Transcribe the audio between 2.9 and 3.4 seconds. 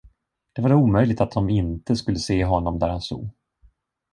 stod.